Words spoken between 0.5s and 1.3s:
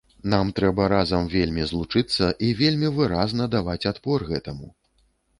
трэба разам